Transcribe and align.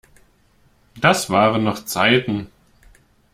Das 0.99 1.29
waren 1.29 1.63
noch 1.63 1.85
Zeiten! 1.85 2.47